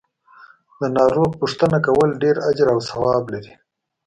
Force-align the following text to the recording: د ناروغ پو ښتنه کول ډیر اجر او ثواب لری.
د 0.79 0.81
ناروغ 0.97 1.29
پو 1.37 1.45
ښتنه 1.53 1.77
کول 1.85 2.09
ډیر 2.23 2.35
اجر 2.49 2.67
او 2.73 2.79
ثواب 2.89 3.23
لری. 3.33 3.53